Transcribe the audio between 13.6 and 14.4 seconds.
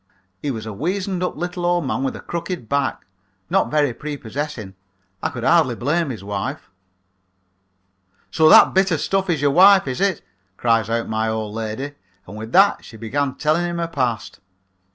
him her past.